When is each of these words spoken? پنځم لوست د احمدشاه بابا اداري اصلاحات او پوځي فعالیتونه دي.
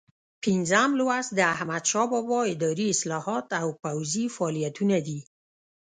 پنځم 0.43 0.89
لوست 0.99 1.29
د 1.35 1.39
احمدشاه 1.55 2.07
بابا 2.13 2.39
اداري 2.53 2.85
اصلاحات 2.95 3.45
او 3.61 3.67
پوځي 3.81 4.25
فعالیتونه 4.35 4.97
دي. 5.07 5.19